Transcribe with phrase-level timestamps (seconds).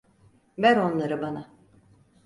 [0.57, 1.47] Ver onları bana.